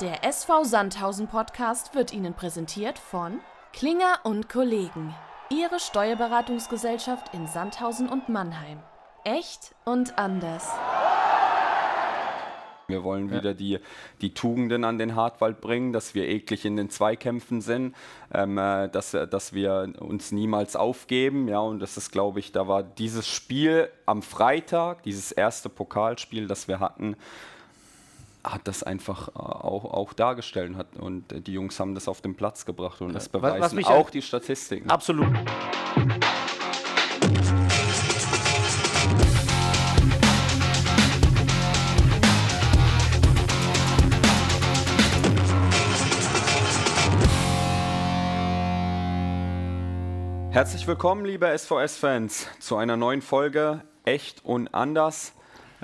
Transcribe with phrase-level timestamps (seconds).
[0.00, 3.40] Der SV Sandhausen Podcast wird Ihnen präsentiert von
[3.72, 5.12] Klinger und Kollegen,
[5.50, 8.78] Ihre Steuerberatungsgesellschaft in Sandhausen und Mannheim.
[9.24, 10.68] Echt und anders.
[12.86, 13.80] Wir wollen wieder die,
[14.20, 17.96] die Tugenden an den Hartwald bringen, dass wir eklig in den Zweikämpfen sind,
[18.32, 21.48] ähm, äh, dass, dass wir uns niemals aufgeben.
[21.48, 26.46] Ja, und das ist, glaube ich, da war dieses Spiel am Freitag, dieses erste Pokalspiel,
[26.46, 27.16] das wir hatten,
[28.52, 32.20] hat das einfach äh, auch, auch dargestellt hat, und äh, die Jungs haben das auf
[32.20, 34.90] den Platz gebracht und das beweisen was mich auch die Statistiken.
[34.90, 35.28] Absolut.
[50.50, 55.32] Herzlich willkommen, liebe SVS-Fans, zu einer neuen Folge Echt und Anders,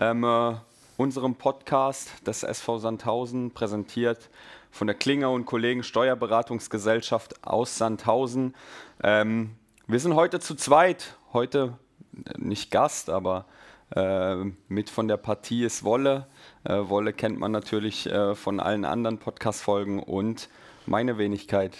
[0.00, 0.54] ähm, äh,
[0.96, 4.30] unserem Podcast des SV Sandhausen, präsentiert
[4.70, 8.54] von der Klinger und Kollegen Steuerberatungsgesellschaft aus Sandhausen.
[9.02, 9.50] Ähm,
[9.86, 11.78] wir sind heute zu zweit, heute
[12.24, 13.46] äh, nicht Gast, aber
[13.94, 14.36] äh,
[14.68, 16.26] mit von der Partie ist Wolle.
[16.64, 20.48] Äh, Wolle kennt man natürlich äh, von allen anderen Podcast-Folgen und
[20.86, 21.76] meine Wenigkeit,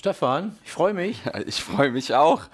[0.00, 1.22] Stefan, ich freue mich.
[1.26, 2.44] ja, Ich freue mich auch.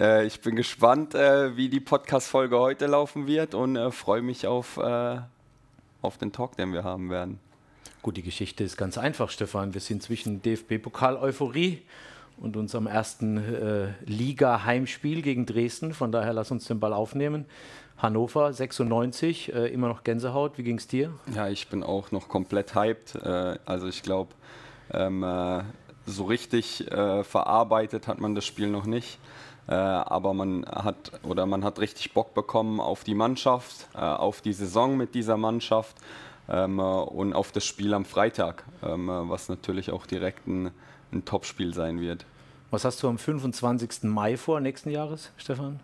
[0.00, 4.46] Äh, ich bin gespannt, äh, wie die Podcast-Folge heute laufen wird und äh, freue mich
[4.46, 7.38] auf, auf den Talk, den wir haben werden.
[8.00, 9.74] Gut, die Geschichte ist ganz einfach, Stefan.
[9.74, 11.82] Wir sind zwischen DFB-Pokal-Euphorie
[12.38, 15.92] und unserem ersten Liga-Heimspiel gegen Dresden.
[15.92, 17.44] Von daher lass uns den Ball aufnehmen.
[17.98, 20.56] Hannover 96, äh, immer noch Gänsehaut.
[20.56, 21.12] Wie ging es dir?
[21.34, 23.16] Ja, ich bin auch noch komplett hyped.
[23.66, 24.30] Also ich glaube,
[24.92, 25.62] ähm, äh,
[26.06, 29.18] so richtig äh, verarbeitet hat man das Spiel noch nicht.
[29.68, 34.40] Äh, aber man hat oder man hat richtig Bock bekommen auf die Mannschaft, äh, auf
[34.40, 35.96] die Saison mit dieser Mannschaft
[36.48, 40.70] ähm, äh, und auf das Spiel am Freitag, ähm, äh, was natürlich auch direkt ein,
[41.12, 42.24] ein Topspiel sein wird.
[42.70, 44.04] Was hast du am 25.
[44.04, 45.80] Mai vor nächsten Jahres, Stefan?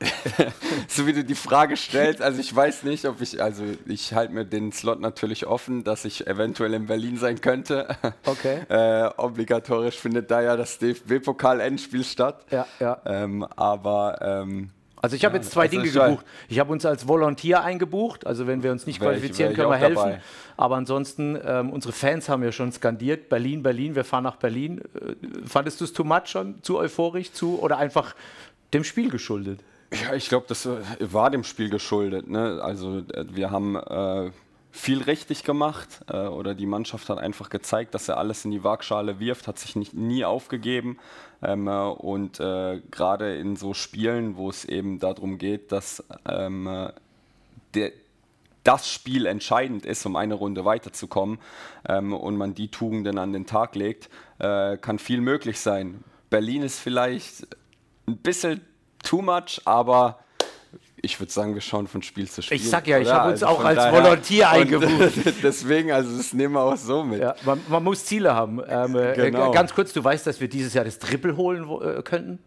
[0.88, 4.32] so wie du die Frage stellst, also ich weiß nicht, ob ich, also ich halte
[4.32, 7.88] mir den Slot natürlich offen, dass ich eventuell in Berlin sein könnte.
[8.24, 8.60] Okay.
[8.68, 12.44] äh, obligatorisch findet da ja das DFB-Pokal-Endspiel statt.
[12.50, 13.00] Ja, ja.
[13.06, 14.70] Ähm, aber ähm,
[15.00, 16.26] Also ich habe Ja, jetzt zwei also Dinge gebucht.
[16.48, 19.70] Ich habe uns als Volontier eingebucht, also wenn wir uns nicht Wär qualifizieren, ich können
[19.70, 19.96] wir helfen.
[19.96, 20.20] dabei.
[20.56, 24.80] Aber ansonsten, ähm, unsere Fans haben ja schon skandiert, Berlin, Berlin, wir fahren nach Berlin.
[24.94, 25.14] Äh,
[25.46, 28.14] fandest du es too much schon, zu euphorisch, zu oder einfach
[28.74, 29.60] dem Spiel geschuldet?
[29.92, 32.28] Ja, ich glaube, das äh, war dem Spiel geschuldet.
[32.28, 32.60] Ne?
[32.62, 34.30] Also äh, wir haben äh,
[34.70, 38.62] viel richtig gemacht äh, oder die Mannschaft hat einfach gezeigt, dass er alles in die
[38.62, 40.98] Waagschale wirft, hat sich nicht, nie aufgegeben.
[41.42, 46.66] Ähm, äh, und äh, gerade in so Spielen, wo es eben darum geht, dass ähm,
[46.66, 46.92] äh,
[47.74, 47.92] der,
[48.62, 51.38] das Spiel entscheidend ist, um eine Runde weiterzukommen
[51.88, 54.10] ähm, und man die Tugenden an den Tag legt,
[54.40, 56.04] kann viel möglich sein.
[56.30, 57.48] Berlin ist vielleicht
[58.06, 58.60] ein bisschen
[59.08, 60.18] too much, aber
[61.00, 62.56] ich würde sagen, wir schauen von Spiel zu Spiel.
[62.56, 65.12] Ich sag ja, ich habe uns Also auch als Volontier eingebucht.
[65.42, 67.20] Deswegen, also das nehmen wir auch so mit.
[67.20, 68.60] Ja, man, man muss Ziele haben.
[68.68, 69.50] Ähm, äh, Genau.
[69.50, 72.38] äh, ganz kurz, du weißt, dass wir dieses Jahr das Triple holen äh, könnten?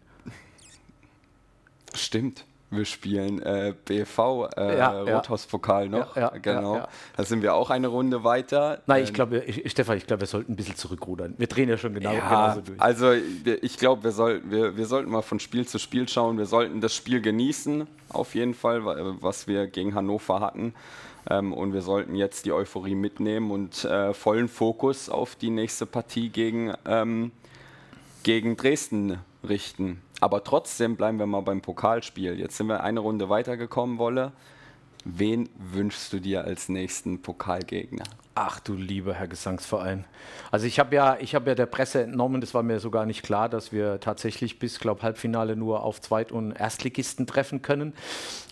[1.94, 2.44] Stimmt.
[2.72, 5.02] Wir spielen äh, BV, äh, Ja.
[5.02, 6.16] Rothauspokal noch.
[6.16, 6.86] Ja, ja, genau.
[7.16, 8.80] Da sind wir auch eine Runde weiter.
[8.86, 11.34] Nein, ich Ähm, glaube, ich, Stefan, ich glaube, wir sollten ein bisschen zurückrudern.
[11.36, 12.80] Wir drehen ja schon genau, genauso durch.
[12.80, 16.38] also ich glaube, wir, soll, wir, wir sollten mal von Spiel zu Spiel schauen.
[16.38, 20.74] Wir sollten das Spiel genießen, auf jeden Fall, wa- was wir gegen Hannover hatten.
[21.30, 25.86] Ähm, und wir sollten jetzt die Euphorie mitnehmen und äh, vollen Fokus auf die nächste
[25.86, 27.30] Partie gegen, ähm,
[28.24, 29.18] gegen Dresden
[29.48, 30.00] richten.
[30.22, 32.38] Aber trotzdem bleiben wir mal beim Pokalspiel.
[32.38, 34.30] Jetzt sind wir eine Runde weitergekommen, Wolle.
[35.04, 38.04] Wen wünschst du dir als nächsten Pokalgegner?
[38.34, 40.06] Ach du lieber Herr Gesangsverein.
[40.50, 43.50] Also ich habe ja, ich ja der Presse entnommen, das war mir sogar nicht klar,
[43.50, 47.92] dass wir tatsächlich bis, glaube Halbfinale nur auf Zweit- und Erstligisten treffen können.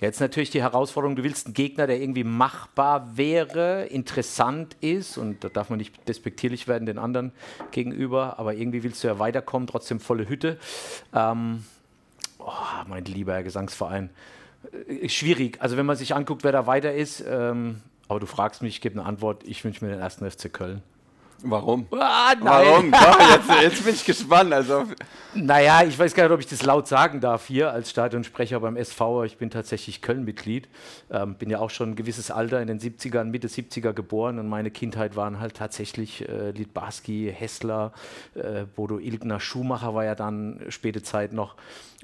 [0.01, 5.45] Jetzt natürlich die Herausforderung, du willst einen Gegner, der irgendwie machbar wäre, interessant ist und
[5.45, 7.33] da darf man nicht despektierlich werden den anderen
[7.71, 10.59] gegenüber, aber irgendwie willst du ja weiterkommen, trotzdem volle Hütte.
[11.15, 11.65] Ähm,
[12.39, 12.53] oh,
[12.87, 14.11] mein lieber Herr Gesangsverein.
[14.89, 15.61] Äh, Schwierig.
[15.61, 18.81] Also wenn man sich anguckt, wer da weiter ist, ähm, aber du fragst mich, ich
[18.81, 20.83] gebe eine Antwort, ich wünsche mir den ersten FC Köln.
[21.43, 21.87] Warum?
[21.93, 22.91] Ah, Warum?
[22.91, 24.53] Doch, jetzt, jetzt bin ich gespannt.
[24.53, 24.85] Also,
[25.35, 28.77] Naja, ich weiß gar nicht, ob ich das laut sagen darf hier als Stadionsprecher beim
[28.77, 29.25] SV.
[29.25, 30.69] Ich bin tatsächlich Köln-Mitglied.
[31.11, 34.49] Ähm, bin ja auch schon ein gewisses Alter in den 70ern, Mitte 70er geboren und
[34.49, 37.93] meine Kindheit waren halt tatsächlich äh, Liedbarski, Hessler,
[38.35, 41.55] äh, Bodo Ilgner, Schumacher war ja dann späte Zeit noch.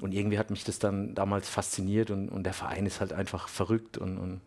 [0.01, 3.47] Und irgendwie hat mich das dann damals fasziniert und, und der Verein ist halt einfach
[3.47, 4.41] verrückt und, und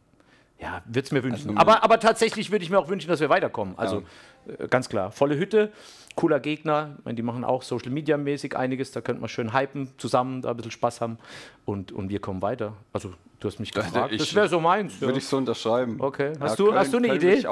[0.60, 1.50] ja, würde es mir wünschen.
[1.50, 3.78] Also, aber, aber tatsächlich würde ich mir auch wünschen, dass wir weiterkommen.
[3.78, 4.02] Also
[4.46, 4.64] ja.
[4.64, 5.72] äh, ganz klar, volle Hütte,
[6.16, 6.96] cooler Gegner.
[6.98, 8.92] Ich meine, die machen auch Social Media mäßig einiges.
[8.92, 11.18] Da könnte man schön hypen, zusammen da ein bisschen Spaß haben.
[11.64, 12.74] Und, und wir kommen weiter.
[12.92, 14.12] Also, du hast mich gefragt.
[14.12, 15.00] Ich, das wäre so meins.
[15.00, 15.18] Würde ja.
[15.18, 15.96] ich so unterschreiben.
[15.98, 16.32] Okay.
[16.38, 17.46] Hast, ja, du, hast du eine Idee?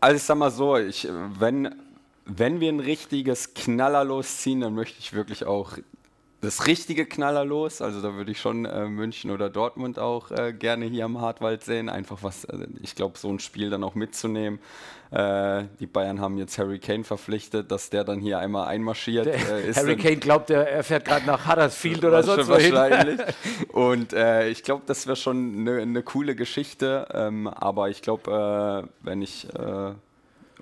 [0.00, 1.06] Also, ich sag mal so, ich,
[1.38, 1.74] wenn,
[2.24, 5.76] wenn wir ein richtiges Knaller losziehen, dann möchte ich wirklich auch
[6.40, 7.82] das richtige Knaller los.
[7.82, 11.64] Also da würde ich schon äh, München oder Dortmund auch äh, gerne hier am Hartwald
[11.64, 11.88] sehen.
[11.88, 14.60] Einfach was, äh, ich glaube, so ein Spiel dann auch mitzunehmen.
[15.10, 19.26] Äh, die Bayern haben jetzt Harry Kane verpflichtet, dass der dann hier einmal einmarschiert.
[19.26, 22.36] Äh, Harry Kane glaubt, er, er fährt gerade nach Huddersfield oder so.
[22.46, 23.20] Wahrscheinlich.
[23.72, 27.08] Und äh, ich glaube, das wäre schon eine ne coole Geschichte.
[27.12, 29.48] Ähm, aber ich glaube, wenn ich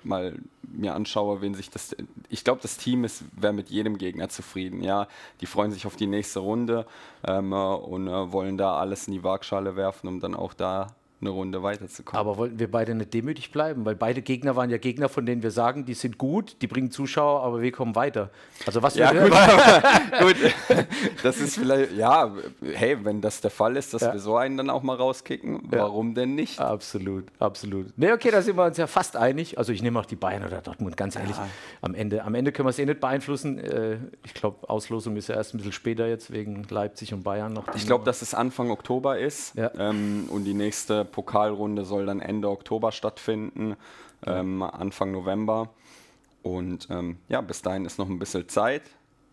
[0.07, 1.95] mal mir anschaue, wen sich das.
[2.29, 3.05] Ich glaube, das Team
[3.35, 4.81] wäre mit jedem Gegner zufrieden.
[4.83, 5.07] Ja,
[5.41, 6.85] die freuen sich auf die nächste Runde
[7.25, 10.87] ähm, und äh, wollen da alles in die Waagschale werfen, um dann auch da
[11.19, 12.19] eine Runde weiterzukommen.
[12.19, 13.85] Aber wollten wir beide nicht demütig bleiben?
[13.85, 16.91] Weil beide Gegner waren ja Gegner, von denen wir sagen, die sind gut, die bringen
[16.91, 18.29] Zuschauer, aber wir kommen weiter.
[18.65, 19.31] Also was ja, gut,
[20.19, 20.35] gut,
[21.23, 22.31] das ist vielleicht, ja,
[22.73, 24.13] hey, wenn das der Fall ist, dass ja.
[24.13, 26.15] wir so einen dann auch mal rauskicken, warum ja.
[26.15, 26.59] denn nicht?
[26.59, 27.97] Absolut, absolut.
[27.97, 29.57] Ne, okay, da sind wir uns ja fast einig.
[29.57, 31.35] Also ich nehme auch die Bayern oder Dortmund, ganz ehrlich.
[31.35, 31.47] Ja.
[31.81, 33.57] Am, Ende, am Ende können wir es eh nicht beeinflussen.
[33.57, 37.53] Äh, ich glaube, Auslosung ist ja erst ein bisschen später jetzt, wegen Leipzig und Bayern
[37.53, 37.73] noch.
[37.73, 42.49] Ich glaube, dass es Anfang Oktober ist ähm, und die nächste Pokalrunde soll dann Ende
[42.49, 43.75] Oktober stattfinden,
[44.25, 45.69] ähm, Anfang November.
[46.43, 48.83] Und ähm, ja, bis dahin ist noch ein bisschen Zeit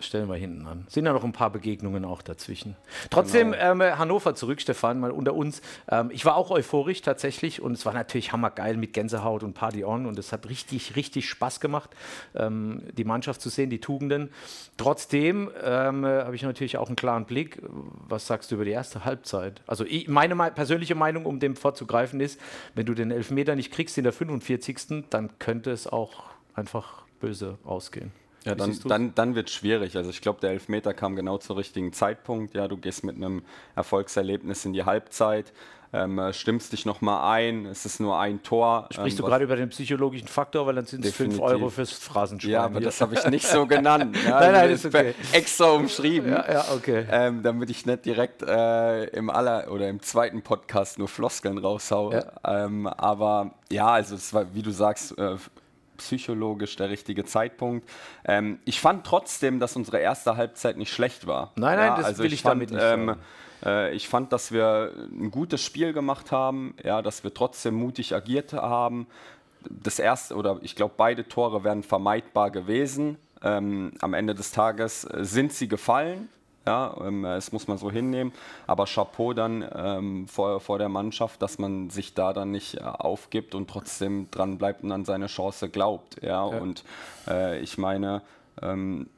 [0.00, 0.87] stellen wir hinten an.
[0.88, 2.76] Sind ja noch ein paar Begegnungen auch dazwischen.
[3.11, 3.85] Trotzdem genau.
[3.85, 5.62] ähm, Hannover zurück, Stefan, mal unter uns.
[5.88, 9.85] Ähm, ich war auch euphorisch tatsächlich und es war natürlich hammergeil mit Gänsehaut und Party
[9.85, 11.91] on und es hat richtig, richtig Spaß gemacht,
[12.35, 14.31] ähm, die Mannschaft zu sehen, die Tugenden.
[14.76, 17.62] Trotzdem ähm, habe ich natürlich auch einen klaren Blick.
[17.62, 19.62] Was sagst du über die erste Halbzeit?
[19.67, 22.40] Also ich, meine persönliche Meinung, um dem vorzugreifen, ist,
[22.75, 25.05] wenn du den Elfmeter nicht kriegst in der 45.
[25.11, 26.25] dann könnte es auch
[26.55, 28.12] einfach böse ausgehen.
[28.44, 29.96] Ja, dann, dann, dann wird es schwierig.
[29.96, 32.55] Also ich glaube, der Elfmeter kam genau zum richtigen Zeitpunkt.
[32.55, 33.43] Ja, du gehst mit einem
[33.75, 35.52] Erfolgserlebnis in die Halbzeit,
[35.94, 38.88] ähm, stimmst dich nochmal ein, es ist nur ein Tor.
[38.91, 41.93] Sprichst ähm, du gerade über den psychologischen Faktor, weil dann sind es 5 Euro fürs
[41.93, 42.50] Phrasenschwein.
[42.50, 42.87] Ja, aber hier.
[42.87, 44.17] das habe ich nicht so genannt.
[44.26, 45.14] Ja, nein, nein, ist okay.
[45.32, 46.32] Extra umschrieben.
[46.32, 47.06] Ja, ja okay.
[47.11, 52.26] Ähm, damit ich nicht direkt äh, im aller oder im zweiten Podcast nur Floskeln raushaue.
[52.44, 52.64] Ja.
[52.64, 55.37] Ähm, aber ja, also es war, wie du sagst, äh,
[55.96, 57.88] psychologisch der richtige Zeitpunkt.
[58.25, 61.52] Ähm, ich fand trotzdem, dass unsere erste Halbzeit nicht schlecht war.
[61.56, 63.17] Nein, nein, ja, das also will ich, ich fand, damit nicht ähm,
[63.64, 68.14] äh, ich fand, dass wir ein gutes Spiel gemacht haben, ja, dass wir trotzdem mutig
[68.14, 69.06] agiert haben.
[69.69, 73.17] Das erste oder ich glaube, beide Tore wären vermeidbar gewesen.
[73.43, 76.29] Ähm, am Ende des Tages äh, sind sie gefallen.
[76.66, 78.32] Ja, ähm, das muss man so hinnehmen.
[78.66, 82.81] Aber Chapeau dann ähm, vor, vor der Mannschaft, dass man sich da dann nicht äh,
[82.81, 86.22] aufgibt und trotzdem dran bleibt und an seine Chance glaubt.
[86.22, 86.58] Ja, ja.
[86.58, 86.84] und
[87.28, 88.22] äh, ich meine,
[88.62, 89.08] ähm,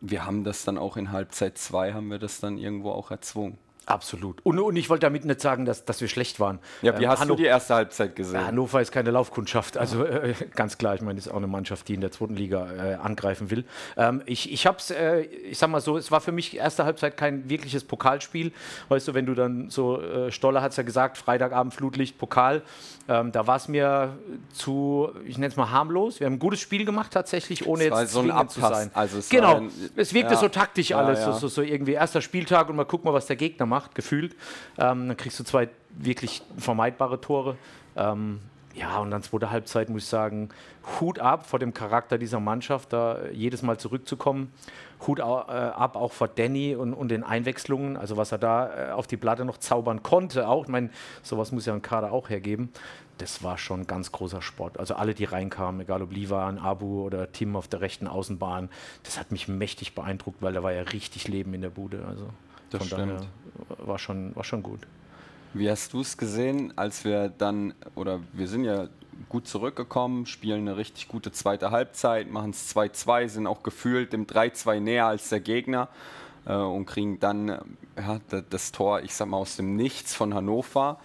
[0.00, 3.56] wir haben das dann auch in Halbzeit 2 haben wir das dann irgendwo auch erzwungen.
[3.86, 4.40] Absolut.
[4.44, 6.60] Und, und, ich wollte damit nicht sagen, dass, dass wir schlecht waren.
[6.82, 8.46] Ja, wie ähm, hast Hanno du die erste Halbzeit gesehen?
[8.46, 9.76] Hannover ist keine Laufkundschaft.
[9.76, 12.36] Also äh, ganz klar, ich meine, das ist auch eine Mannschaft, die in der zweiten
[12.36, 13.64] Liga äh, angreifen will.
[13.96, 16.84] Ähm, ich ich habe es, äh, ich sag mal so, es war für mich erste
[16.84, 18.52] Halbzeit kein wirkliches Pokalspiel.
[18.88, 22.62] Weißt du, wenn du dann so, äh, Stoller hat es ja gesagt, Freitagabend Flutlicht, Pokal.
[23.08, 24.16] Ähm, da war es mir
[24.52, 26.20] zu, ich nenne es mal harmlos.
[26.20, 28.92] Wir haben ein gutes Spiel gemacht tatsächlich, ohne jetzt so ein zu sein.
[28.94, 31.32] Also es genau, ein, es wirkte ja, so taktisch alles, ja, ja.
[31.32, 34.36] So, so, irgendwie erster Spieltag und mal gucken mal, was der Gegner macht macht, gefühlt.
[34.78, 37.56] Ähm, dann kriegst du zwei wirklich vermeidbare Tore.
[37.96, 38.40] Ähm,
[38.74, 40.48] ja, und dann zweite Halbzeit muss ich sagen,
[40.98, 44.52] Hut ab vor dem Charakter dieser Mannschaft, da jedes Mal zurückzukommen.
[45.06, 48.92] Hut äh, ab auch vor Danny und, und, den Einwechslungen, also was er da äh,
[48.92, 50.48] auf die Platte noch zaubern konnte.
[50.48, 50.90] Auch, ich meine,
[51.22, 52.70] sowas muss ja ein Kader auch hergeben.
[53.18, 54.80] Das war schon ganz großer Sport.
[54.80, 58.70] Also alle, die reinkamen, egal ob Livan, Abu oder Tim auf der rechten Außenbahn,
[59.02, 62.04] das hat mich mächtig beeindruckt, weil da war ja richtig Leben in der Bude.
[62.08, 62.28] Also
[62.70, 63.20] das von stimmt.
[63.20, 63.26] daher
[63.78, 64.80] war schon, war schon gut.
[65.54, 68.88] Wie hast du es gesehen, als wir dann, oder wir sind ja
[69.28, 74.26] gut zurückgekommen, spielen eine richtig gute zweite Halbzeit, machen es 2-2, sind auch gefühlt dem
[74.26, 75.88] 3-2 näher als der Gegner
[76.46, 77.48] äh, und kriegen dann
[77.96, 80.98] ja, das Tor, ich sag mal, aus dem Nichts von Hannover.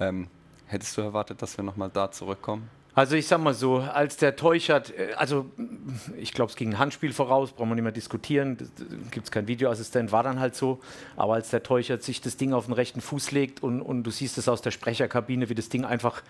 [0.00, 0.28] Ähm,
[0.66, 2.68] hättest du erwartet, dass wir nochmal da zurückkommen?
[2.94, 5.46] Also ich sag mal so, als der Teuchert, äh, also
[6.16, 8.56] ich glaube, es ging ein Handspiel voraus, brauchen wir nicht mehr diskutieren,
[9.10, 10.80] gibt es keinen Videoassistent, war dann halt so.
[11.16, 14.10] Aber als der Teuchert sich das Ding auf den rechten Fuß legt und, und du
[14.10, 16.22] siehst es aus der Sprecherkabine, wie das Ding einfach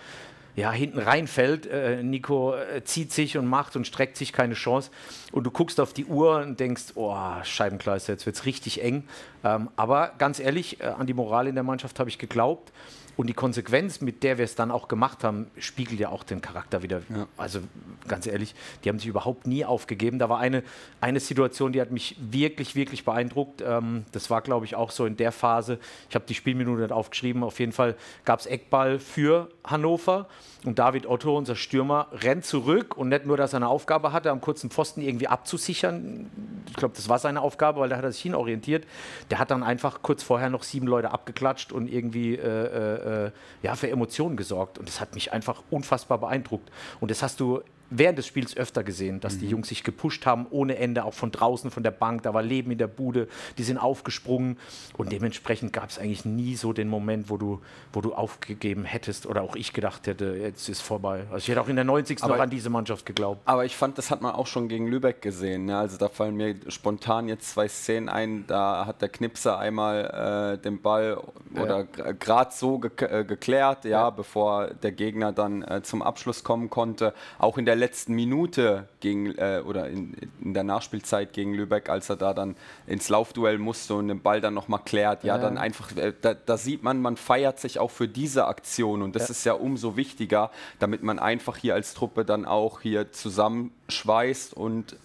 [0.56, 4.90] ja, hinten reinfällt, äh, Nico äh, zieht sich und macht und streckt sich keine Chance.
[5.32, 9.02] Und du guckst auf die Uhr und denkst, oh, Scheibenkleister, jetzt wird es richtig eng.
[9.42, 12.72] Ähm, aber ganz ehrlich, äh, an die Moral in der Mannschaft habe ich geglaubt.
[13.16, 16.40] Und die Konsequenz, mit der wir es dann auch gemacht haben, spiegelt ja auch den
[16.40, 17.02] Charakter wieder.
[17.08, 17.26] Ja.
[17.36, 17.60] Also
[18.08, 20.18] ganz ehrlich, die haben sich überhaupt nie aufgegeben.
[20.18, 20.62] Da war eine,
[21.00, 23.62] eine Situation, die hat mich wirklich, wirklich beeindruckt.
[23.66, 25.78] Ähm, das war, glaube ich, auch so in der Phase.
[26.08, 27.42] Ich habe die Spielminute nicht aufgeschrieben.
[27.42, 30.28] Auf jeden Fall gab es Eckball für Hannover.
[30.64, 34.30] Und David Otto, unser Stürmer, rennt zurück und nicht nur, dass er eine Aufgabe hatte,
[34.30, 36.30] am kurzen Pfosten irgendwie abzusichern.
[36.68, 38.86] Ich glaube, das war seine Aufgabe, weil da hat er sich hinorientiert.
[39.30, 43.30] Der hat dann einfach kurz vorher noch sieben Leute abgeklatscht und irgendwie äh, äh,
[43.62, 44.78] ja, für Emotionen gesorgt.
[44.78, 46.70] Und das hat mich einfach unfassbar beeindruckt.
[47.00, 47.62] Und das hast du
[47.98, 49.40] während des Spiels öfter gesehen, dass mhm.
[49.40, 52.22] die Jungs sich gepusht haben, ohne Ende, auch von draußen, von der Bank.
[52.22, 54.58] Da war Leben in der Bude, die sind aufgesprungen.
[54.96, 57.60] Und dementsprechend gab es eigentlich nie so den Moment, wo du,
[57.92, 61.24] wo du aufgegeben hättest oder auch ich gedacht hätte, jetzt ist vorbei.
[61.30, 62.22] Also ich hätte auch in der 90.
[62.22, 63.40] Aber, noch an diese Mannschaft geglaubt.
[63.44, 65.66] Aber ich fand, das hat man auch schon gegen Lübeck gesehen.
[65.66, 65.76] Ne?
[65.76, 68.46] Also da fallen mir spontan jetzt zwei Szenen ein.
[68.46, 71.18] Da hat der Knipser einmal äh, den Ball
[71.54, 72.12] oder ja.
[72.12, 76.70] gerade so ge äh, geklärt, ja, ja, bevor der Gegner dann äh, zum Abschluss kommen
[76.70, 77.14] konnte.
[77.38, 82.08] Auch in der letzten Minute gegen, äh, oder in, in, der Nachspielzeit gegen Lübeck, als
[82.08, 85.22] er da dann ins Laufduell musste und den Ball dann nochmal klärt.
[85.22, 88.46] Ja, ja, dann einfach, äh, da, da, sieht man, man feiert sich auch für diese
[88.46, 89.32] Aktion und das ja.
[89.32, 94.96] ist ja umso wichtiger, damit man einfach hier als Truppe dann auch hier zusammenschweißt und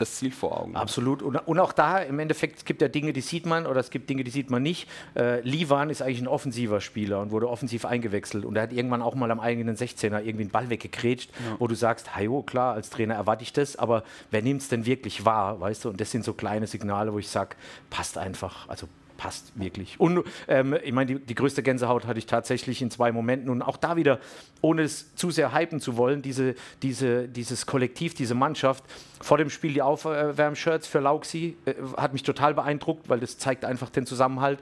[0.00, 0.76] das Ziel vor Augen.
[0.76, 1.22] Absolut.
[1.22, 3.90] Und, und, auch da im Endeffekt, es gibt ja Dinge, die sieht man oder es
[3.90, 4.88] gibt Dinge, die sieht man nicht.
[5.14, 8.44] Äh, Livan ist eigentlich ein offensiver Spieler und wurde offensiv eingewechselt.
[8.44, 11.56] Und er hat irgendwann auch mal am eigenen 16er irgendwie einen Ball weggekrätscht, ja.
[11.58, 14.86] wo du sagst, hajo, klar, als Trainer erwarte ich das, aber wer nimmt es denn
[14.86, 15.90] wirklich wahr, weißt du?
[15.90, 17.56] Und das sind so kleine Signale, wo ich sage,
[17.90, 20.00] passt einfach, also passt wirklich.
[20.00, 23.50] Und ähm, ich meine, die, die, größte Gänsehaut hatte ich tatsächlich in zwei Momenten.
[23.50, 24.20] Und auch da wieder,
[24.62, 28.84] ohne es zu sehr hypen zu wollen, diese, diese, dieses Kollektiv, diese Mannschaft,
[29.20, 33.64] vor dem Spiel die Aufwärmshirts für Lauxi, äh, hat mich total beeindruckt, weil das zeigt
[33.64, 34.60] einfach den Zusammenhalt.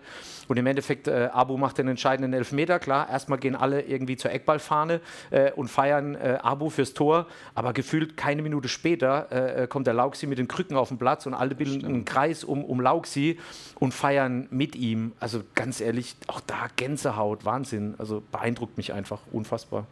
[0.48, 3.10] Und im Endeffekt, äh, Abu macht den entscheidenden Elfmeter, klar.
[3.10, 7.26] Erstmal gehen alle irgendwie zur Eckballfahne äh, und feiern äh, Abu fürs Tor.
[7.54, 10.98] Aber gefühlt keine Minute später äh, äh, kommt der Lauxi mit den Krücken auf den
[10.98, 13.38] Platz und alle bilden einen Kreis um, um Lauxi
[13.78, 15.12] und feiern mit ihm.
[15.20, 17.94] Also ganz ehrlich, auch da Gänsehaut, Wahnsinn.
[17.98, 19.86] Also beeindruckt mich einfach unfassbar.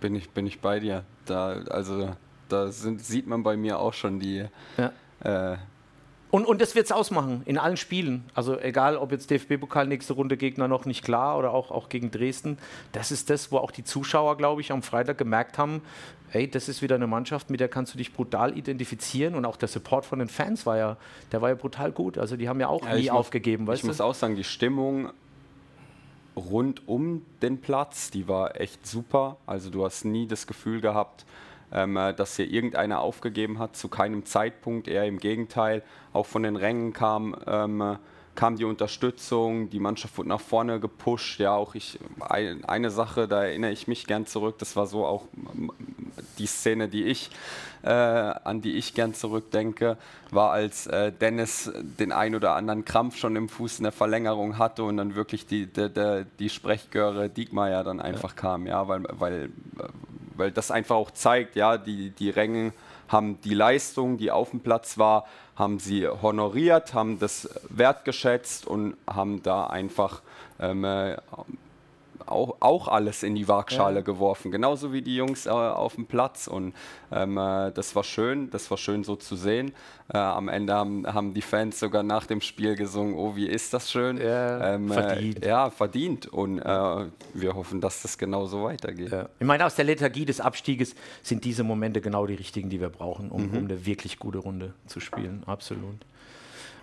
[0.00, 1.04] Bin ich, bin ich bei dir.
[1.24, 2.14] Da, also
[2.48, 4.46] da sind, sieht man bei mir auch schon die.
[4.76, 4.92] Ja.
[5.20, 5.56] Äh,
[6.30, 8.24] und, und das wird es ausmachen in allen Spielen.
[8.34, 12.10] Also egal, ob jetzt DFB-Pokal nächste Runde Gegner noch nicht klar oder auch, auch gegen
[12.10, 12.58] Dresden.
[12.92, 15.82] Das ist das, wo auch die Zuschauer, glaube ich, am Freitag gemerkt haben,
[16.32, 19.36] ey, das ist wieder eine Mannschaft, mit der kannst du dich brutal identifizieren.
[19.36, 20.96] Und auch der Support von den Fans war ja,
[21.30, 22.18] der war ja brutal gut.
[22.18, 23.64] Also die haben ja auch ja, nie aufgegeben.
[23.64, 23.86] Muss, ich du?
[23.86, 25.10] muss auch sagen, die Stimmung
[26.34, 29.36] rund um den Platz, die war echt super.
[29.46, 31.24] Also du hast nie das Gefühl gehabt,
[31.70, 35.82] dass hier irgendeiner aufgegeben hat, zu keinem Zeitpunkt, eher im Gegenteil.
[36.12, 37.98] Auch von den Rängen kam, ähm,
[38.36, 41.40] kam die Unterstützung, die Mannschaft wurde nach vorne gepusht.
[41.40, 45.24] Ja, auch ich, eine Sache, da erinnere ich mich gern zurück, das war so auch
[46.38, 47.30] die Szene, die ich,
[47.82, 49.96] äh, an die ich gern zurückdenke,
[50.30, 54.58] war, als äh, Dennis den ein oder anderen Krampf schon im Fuß in der Verlängerung
[54.58, 58.40] hatte und dann wirklich die, die, die, die Sprechgöre Diekmeyer dann einfach ja.
[58.40, 59.50] kam, ja, weil, weil,
[60.36, 62.72] weil das einfach auch zeigt, ja, die, die Rängen
[63.08, 68.96] haben die Leistung, die auf dem Platz war, haben sie honoriert, haben das wertgeschätzt und
[69.06, 70.22] haben da einfach
[70.60, 71.16] ähm, äh,
[72.26, 74.00] auch, auch alles in die Waagschale ja.
[74.02, 76.46] geworfen, genauso wie die Jungs äh, auf dem Platz.
[76.46, 76.74] Und
[77.12, 79.72] ähm, äh, das war schön, das war schön so zu sehen.
[80.12, 83.74] Äh, am Ende haben, haben die Fans sogar nach dem Spiel gesungen, oh, wie ist
[83.74, 84.18] das schön.
[84.18, 85.44] Ja, ähm, äh, verdient.
[85.44, 86.26] ja, verdient.
[86.26, 89.10] Und äh, wir hoffen, dass das genauso weitergeht.
[89.10, 89.28] Ja.
[89.38, 92.90] Ich meine, aus der Lethargie des Abstieges sind diese Momente genau die richtigen, die wir
[92.90, 93.56] brauchen, um, mhm.
[93.56, 95.42] um eine wirklich gute Runde zu spielen.
[95.46, 95.96] Absolut.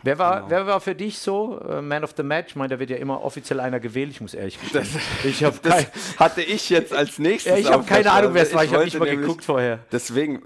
[0.03, 0.49] Wer war, genau.
[0.49, 2.49] wer war für dich so äh, Man of the Match?
[2.49, 4.11] Ich meine, da wird ja immer offiziell einer gewählt.
[4.11, 4.83] Ich muss ehrlich gestehen.
[4.83, 5.85] Das, ich das kein,
[6.19, 7.53] hatte ich jetzt als nächstes.
[7.53, 8.63] Ja, ich habe keine Ahnung, wer es war.
[8.63, 9.79] Ich habe nicht mal geguckt vorher.
[9.91, 10.43] Deswegen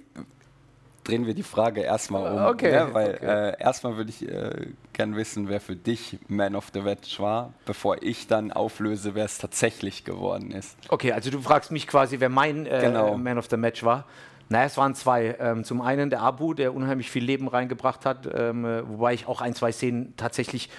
[1.08, 2.46] drehen wir die Frage erstmal um.
[2.46, 2.72] Okay.
[2.72, 3.26] Ja, weil okay.
[3.26, 7.54] äh, erstmal würde ich äh, gern wissen, wer für dich Man of the Match war,
[7.66, 10.78] bevor ich dann auflöse, wer es tatsächlich geworden ist.
[10.90, 13.18] Okay, also du fragst mich quasi, wer mein äh, genau.
[13.18, 14.06] Man of the Match war.
[14.50, 15.36] Naja, es waren zwei.
[15.40, 19.28] Ähm, zum einen der Abu, der unheimlich viel Leben reingebracht hat, ähm, äh, wobei ich
[19.28, 20.70] auch ein, zwei Szenen tatsächlich,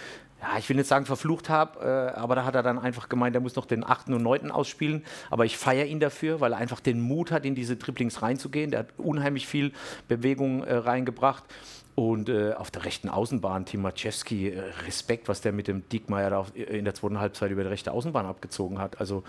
[0.40, 3.34] ja, ich will nicht sagen verflucht habe, äh, aber da hat er dann einfach gemeint,
[3.34, 5.04] er muss noch den achten und neunten ausspielen.
[5.30, 8.70] Aber ich feiere ihn dafür, weil er einfach den Mut hat, in diese Dribblings reinzugehen.
[8.70, 9.72] Der hat unheimlich viel
[10.06, 11.44] Bewegung äh, reingebracht.
[11.94, 16.46] Und äh, auf der rechten Außenbahn, Timaszewski, äh, Respekt, was der mit dem Diekmeyer da
[16.54, 19.00] in der zweiten Halbzeit über die rechte Außenbahn abgezogen hat.
[19.00, 19.24] Also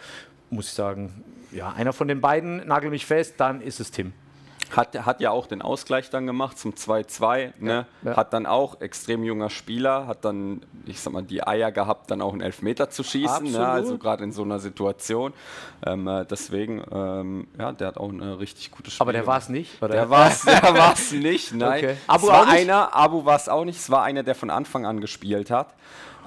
[0.51, 4.13] muss ich sagen, ja, einer von den beiden, nagel mich fest, dann ist es Tim.
[4.71, 7.53] Hat, hat ja auch den Ausgleich dann gemacht zum 2-2.
[7.59, 7.85] Ne?
[8.03, 8.15] Ja.
[8.15, 12.21] Hat dann auch extrem junger Spieler, hat dann, ich sag mal, die Eier gehabt, dann
[12.21, 13.51] auch einen Elfmeter zu schießen.
[13.51, 13.67] Ne?
[13.67, 15.33] Also gerade in so einer Situation.
[15.85, 19.01] Ähm, äh, deswegen, ähm, ja, der hat auch eine richtig gute Spiel.
[19.01, 19.81] Aber der war es nicht?
[19.81, 19.93] Oder?
[19.93, 21.83] Der war es der war's nicht, nein.
[21.83, 21.97] Okay.
[22.07, 22.61] Abu Abu es war auch nicht?
[22.61, 25.73] einer, Abu war es auch nicht, es war einer, der von Anfang an gespielt hat.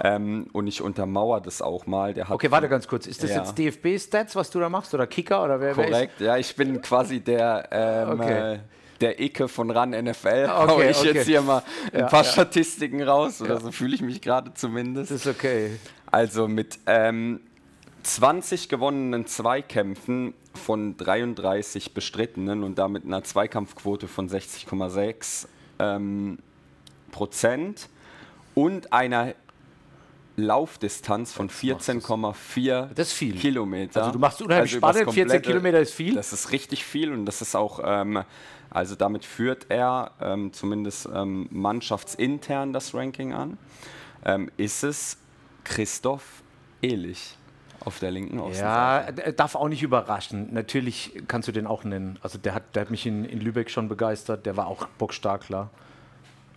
[0.00, 2.14] Ähm, und ich untermauere das auch mal.
[2.14, 3.06] Der hat Okay, warte ganz kurz.
[3.06, 3.38] Ist das Ja.
[3.38, 4.94] jetzt DFB-Stats, was du da machst?
[4.94, 5.44] Oder Kicker?
[5.44, 5.90] Oder wer, wer ist?
[5.92, 8.54] Korrekt, ja, ich bin quasi der, ähm, Okay.
[8.54, 8.58] äh,
[9.00, 10.49] der Icke von RAN NFL.
[10.49, 11.12] Okay, Hau ich okay.
[11.12, 12.30] jetzt hier mal ein Ja, paar ja.
[12.30, 15.11] Statistiken raus, oder so fühle ich mich gerade zumindest.
[15.11, 15.72] Das ist okay.
[16.11, 17.40] Also mit ähm,
[18.04, 25.46] 20 gewonnenen Zweikämpfen von 33 bestrittenen und damit einer Zweikampfquote von 60,6
[25.78, 26.38] ähm,
[27.11, 27.88] Prozent
[28.54, 29.34] und einer
[30.36, 33.36] Laufdistanz von 14,4 Das ist viel.
[33.36, 34.00] Kilometer.
[34.00, 36.14] Also du machst unheimlich übers spannend, 14 komplette- Kilometer ist viel.
[36.14, 38.22] Das ist richtig viel und das ist auch, ähm,
[38.70, 43.58] also damit führt er ähm, zumindest ähm, mannschaftsintern das Ranking an.
[44.24, 45.18] Ähm, ist es
[45.64, 46.42] Christoph
[46.80, 47.36] Ehlich
[47.84, 49.12] auf der linken Ja, Außenseite?
[49.12, 50.48] d- darf auch nicht überraschen.
[50.54, 52.18] Natürlich kannst du den auch nennen.
[52.22, 54.46] Also der hat, der hat mich in, in Lübeck schon begeistert.
[54.46, 55.70] Der war auch bockstark, klar.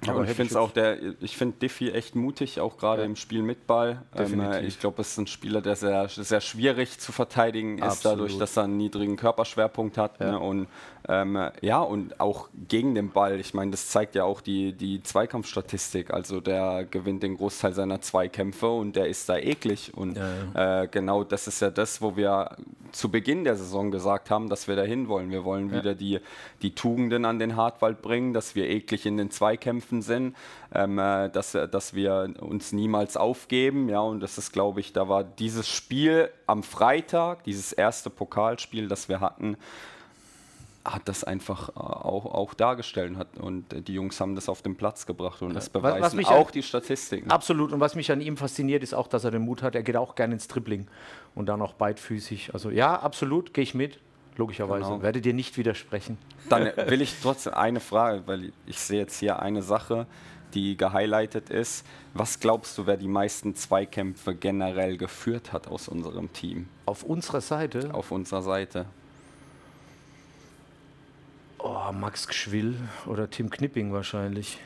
[0.04, 3.16] Ja, Aber und ich finde auch der, ich finde Diffie echt mutig, auch gerade im
[3.16, 4.04] Spiel mit Ball.
[4.14, 4.56] Ähm, Definitiv.
[4.56, 8.20] äh, ich glaube, es ist ein Spieler, der sehr, sehr schwierig zu verteidigen ist, Absolut.
[8.20, 10.20] dadurch, dass er einen niedrigen Körperschwerpunkt hat.
[10.20, 10.38] Ne?
[10.40, 10.68] Und
[11.08, 13.40] ähm, ja, und auch gegen den Ball.
[13.40, 16.12] Ich meine, das zeigt ja auch die, die Zweikampfstatistik.
[16.12, 19.92] Also der gewinnt den Großteil seiner Zweikämpfe und der ist da eklig.
[19.96, 20.18] Und
[20.56, 22.56] Äh, genau das ist ja das, wo wir
[22.92, 25.30] zu Beginn der Saison gesagt haben, dass wir dahin wollen.
[25.30, 26.20] Wir wollen wieder die,
[26.62, 30.36] die Tugenden an den Hartwald bringen, dass wir eklig in den Zweikämpfen sind,
[30.74, 33.90] ähm, äh, dass, dass wir uns niemals aufgeben.
[33.90, 38.88] Ja, und das ist, glaube ich, da war dieses Spiel am Freitag, dieses erste Pokalspiel,
[38.88, 39.58] das wir hatten,
[40.86, 44.62] hat das einfach äh, auch, auch dargestellt und, hat, und die Jungs haben das auf
[44.62, 47.32] den Platz gebracht und das beweisen auch an- die Statistiken.
[47.32, 47.74] Absolut.
[47.74, 49.76] Und was mich an ihm fasziniert, ist auch, dass er den Mut hat.
[49.76, 50.88] Er geht auch gerne ins Dribbling
[51.34, 52.54] und dann auch beidfüßig.
[52.54, 54.00] Also ja, absolut, gehe ich mit.
[54.38, 54.90] Logischerweise.
[54.90, 55.02] Genau.
[55.02, 56.18] Werde dir nicht widersprechen.
[56.50, 60.08] Dann will ich trotzdem eine Frage, weil ich sehe jetzt hier eine Sache,
[60.54, 61.86] die gehighlightet ist.
[62.14, 67.42] Was glaubst du, wer die meisten Zweikämpfe generell geführt hat aus unserem Team Auf unserer
[67.42, 68.86] Seite, auf unserer Seite?
[71.66, 72.76] Oh, Max Gschwill
[73.08, 74.60] oder Tim Knipping wahrscheinlich.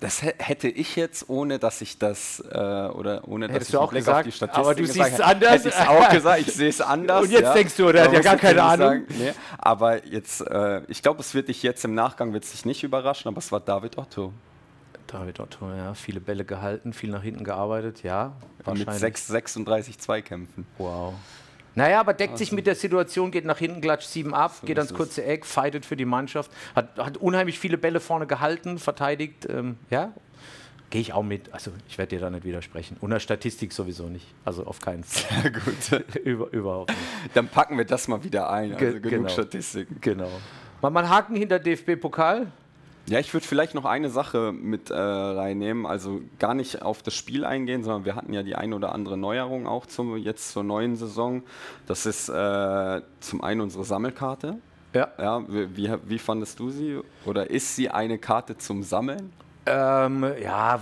[0.00, 3.76] Das hä- hätte ich jetzt, ohne dass ich das äh, oder ohne dass Hättest ich
[3.76, 5.50] du auch Blick gesagt, auf die Statistik aber du siehst es anders?
[5.50, 6.40] Hätte ich es auch gesagt.
[6.40, 7.24] Ich sehe es anders.
[7.24, 7.54] Und jetzt ja.
[7.54, 9.04] denkst du, der hat ja gar keine Ahnung.
[9.08, 12.82] nee, aber jetzt, äh, ich glaube, es wird dich jetzt im Nachgang wird dich nicht
[12.82, 14.32] überraschen, aber es war David Otto.
[15.06, 18.32] David Otto, ja, viele Bälle gehalten, viel nach hinten gearbeitet, ja.
[18.58, 19.00] Mit wahrscheinlich.
[19.00, 20.66] 6, 36 Zweikämpfen.
[20.78, 21.14] Wow.
[21.74, 24.92] Naja, aber deckt sich mit der Situation, geht nach hinten, klatscht sieben ab, geht ans
[24.92, 29.76] kurze Eck, fightet für die Mannschaft, hat, hat unheimlich viele Bälle vorne gehalten, verteidigt, ähm,
[29.88, 30.12] ja.
[30.90, 31.52] Gehe ich auch mit.
[31.54, 32.96] Also ich werde dir da nicht widersprechen.
[33.00, 34.26] Und der Statistik sowieso nicht.
[34.44, 35.42] Also auf keinen Fall.
[35.42, 35.50] Sehr
[36.02, 36.16] gut.
[36.24, 37.36] Über, überhaupt nicht.
[37.36, 38.72] Dann packen wir das mal wieder ein.
[38.72, 39.28] Also Ge- genug genau.
[39.28, 39.98] Statistiken.
[40.00, 40.28] Genau.
[40.82, 42.50] Mal, mal einen Haken hinter DFB-Pokal.
[43.10, 45.84] Ja, ich würde vielleicht noch eine Sache mit äh, reinnehmen.
[45.84, 49.18] Also gar nicht auf das Spiel eingehen, sondern wir hatten ja die ein oder andere
[49.18, 51.42] Neuerung auch zum, jetzt zur neuen Saison.
[51.88, 54.58] Das ist äh, zum einen unsere Sammelkarte.
[54.94, 55.08] Ja.
[55.18, 57.00] Ja, wie, wie, wie fandest du sie?
[57.26, 59.32] Oder ist sie eine Karte zum Sammeln?
[59.72, 60.80] Ähm, ja,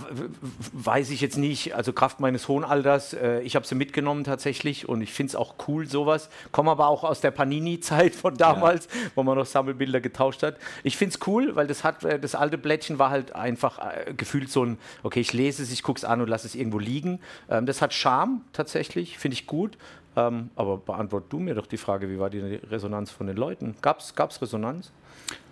[0.73, 1.75] weiß ich jetzt nicht.
[1.75, 5.35] Also Kraft meines hohen Alters, äh, ich habe sie mitgenommen tatsächlich und ich finde es
[5.35, 6.29] auch cool, sowas.
[6.51, 10.57] Komme aber auch aus der Panini-Zeit von damals, wo man noch Sammelbilder getauscht hat.
[10.81, 14.13] Ich finde es cool, weil das hat, äh, das alte Blättchen war halt einfach äh,
[14.15, 16.79] gefühlt so ein, okay, ich lese es, ich gucke es an und lasse es irgendwo
[16.79, 17.19] liegen.
[17.47, 19.77] Ähm, das hat Charme tatsächlich, finde ich gut.
[20.15, 23.75] Ähm, aber beantwort du mir doch die Frage, wie war die Resonanz von den Leuten?
[23.81, 24.91] Gab es Resonanz?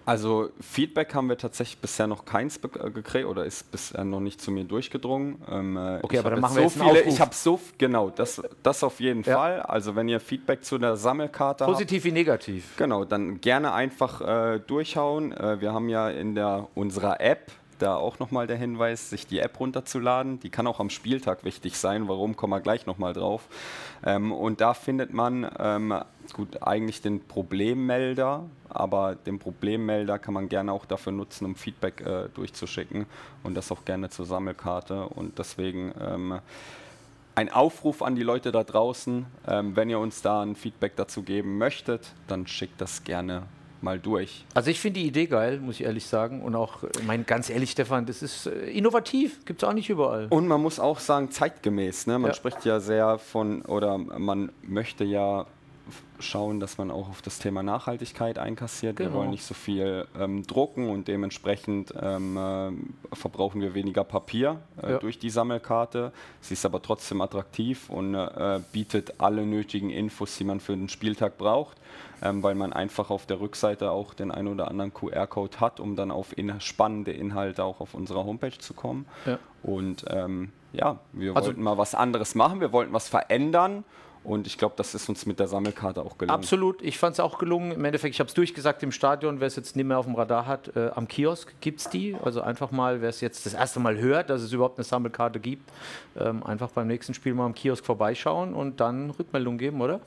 [0.08, 4.40] Also Feedback haben wir tatsächlich bisher noch keins äh, gekriegt oder ist bisher noch nicht
[4.40, 5.42] zu mir durchgedrungen.
[5.52, 7.02] Ähm, äh, Okay, aber dann machen so wir jetzt viele.
[7.04, 9.36] Ich habe so genau das, das auf jeden Ja.
[9.36, 9.62] Fall.
[9.64, 12.78] Also wenn ihr Feedback zu der Sammelkarte habt, Positiv wie negativ?
[12.78, 15.34] Genau, dann gerne einfach äh, durchhauen.
[15.34, 19.40] Äh, wir haben ja in der unserer App da auch nochmal der Hinweis, sich die
[19.40, 20.40] App runterzuladen.
[20.40, 22.08] Die kann auch am Spieltag wichtig sein.
[22.08, 23.48] Warum, kommen wir gleich nochmal drauf.
[24.06, 25.94] Ähm, und da findet man ähm,
[26.34, 32.02] gut eigentlich den Problemmelder, aber den Problemmelder kann man gerne auch dafür nutzen, um Feedback
[32.02, 33.06] äh, durchzuschicken
[33.44, 35.08] und das auch gerne zur Sammelkarte.
[35.08, 36.40] Und deswegen ähm,
[37.36, 41.22] ein Aufruf an die Leute da draußen, ähm, wenn ihr uns da ein Feedback dazu
[41.22, 43.44] geben möchtet, dann schickt das gerne
[43.82, 44.46] mal durch.
[44.54, 46.42] Also ich finde die Idee geil, muss ich ehrlich sagen.
[46.42, 49.90] Und auch, ich meine, ganz ehrlich, Stefan, das ist äh, innovativ, gibt es auch nicht
[49.90, 50.28] überall.
[50.30, 52.08] Und man muss auch sagen, zeitgemäß.
[52.08, 52.20] Ne?
[52.20, 52.34] Man Ja.
[52.36, 55.46] spricht ja sehr von, oder man möchte ja
[56.20, 58.96] schauen, dass man auch auf das Thema Nachhaltigkeit einkassiert.
[58.98, 59.10] Genau.
[59.12, 64.60] Wir wollen nicht so viel ähm, drucken und dementsprechend ähm, äh, verbrauchen wir weniger Papier
[64.82, 64.98] äh, Ja.
[64.98, 66.12] durch die Sammelkarte.
[66.42, 70.90] Sie ist aber trotzdem attraktiv und äh, bietet alle nötigen Infos, die man für den
[70.90, 71.78] Spieltag braucht,
[72.24, 75.96] ähm, weil man einfach auf der Rückseite auch den ein oder anderen QR-Code hat, um
[75.96, 79.06] dann auf in spannende Inhalte auch auf unserer Homepage zu kommen.
[79.26, 79.38] Ja.
[79.62, 83.84] Und ähm, ja, wir Also- wollten mal was anderes machen, wir wollten was verändern
[84.28, 86.38] und ich glaube, das ist uns mit der Sammelkarte auch gelungen.
[86.38, 87.72] Absolut, ich fand es auch gelungen.
[87.72, 90.16] Im Endeffekt, ich habe es durchgesagt im Stadion, wer es jetzt nicht mehr auf dem
[90.16, 92.14] Radar hat, äh, am Kiosk gibt es die.
[92.22, 95.40] Also einfach mal, wer es jetzt das erste Mal hört, dass es überhaupt eine Sammelkarte
[95.40, 95.72] gibt,
[96.20, 100.02] ähm, einfach beim nächsten Spiel mal am Kiosk vorbeischauen und dann Rückmeldung geben, oder?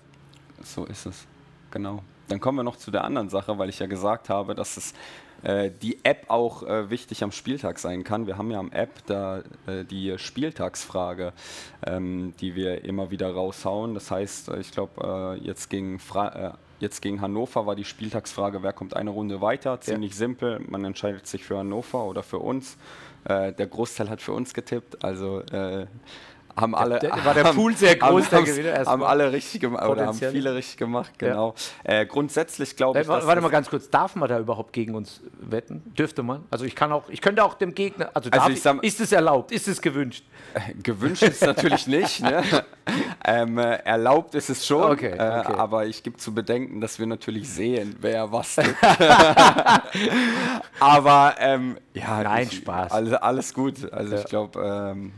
[0.62, 1.26] So ist es.
[1.70, 2.02] Genau.
[2.28, 4.92] Dann kommen wir noch zu der anderen Sache, weil ich ja gesagt habe, dass es
[5.42, 8.26] äh, die App auch äh, wichtig am Spieltag sein kann.
[8.26, 11.33] Wir haben ja am App da äh, die Spieltagsfrage,
[11.87, 13.94] ähm, die wir immer wieder raushauen.
[13.94, 18.62] Das heißt, äh, ich glaube, äh, jetzt gegen Fra Jetzt gegen Hannover war die Spieltagsfrage,
[18.62, 19.83] wer kommt eine Runde weiter?
[19.83, 20.61] Ziemlich simpel.
[20.66, 22.79] Man entscheidet sich für Hannover oder für uns.
[23.24, 25.05] Äh, der Großteil hat für uns getippt.
[25.05, 25.87] Also äh,
[26.56, 26.98] haben alle.
[26.98, 30.18] der- war der Pool sehr groß, haben, der Gewinner Haben alle richtig gemacht oder haben
[30.18, 31.28] viele richtig gemacht, Ja.
[31.28, 31.54] genau.
[31.84, 34.94] Äh, grundsätzlich glaube Äh, ich, warte das- mal ganz kurz, darf man da überhaupt gegen
[34.94, 35.82] uns wetten?
[35.98, 36.44] Dürfte man?
[36.50, 39.12] Also ich kann auch, ich könnte auch dem Gegner, also, darf ich sag- ist es
[39.12, 40.24] erlaubt, ist es gewünscht?
[40.82, 42.22] gewünscht ist natürlich nicht.
[42.22, 42.42] Ne?
[43.24, 45.52] ähm, äh, erlaubt ist es schon, Okay, okay.
[45.52, 48.64] Äh, aber ich gebe zu bedenken, dass wir natürlich sehen, wer was tut.
[50.80, 52.92] aber ähm, ja, Nein, ich, Spaß.
[52.92, 53.92] Alles, alles gut.
[53.92, 54.20] Also Ja.
[54.20, 54.60] ich glaube,
[54.92, 55.12] ähm,